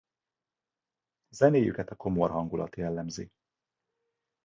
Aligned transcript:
Zenéjüket 1.31 1.89
a 1.89 1.95
komor 1.95 2.29
hangulat 2.31 2.75
jellemzi. 2.75 3.31